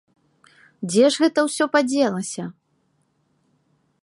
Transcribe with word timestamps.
Дзе 0.93 1.05
ж 1.15 1.23
гэта 1.25 1.39
ўсё 1.49 1.63
падзелася? 1.75 2.43